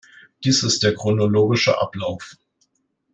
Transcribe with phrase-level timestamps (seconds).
[0.43, 2.35] Dies ist der chronologische Ablauf.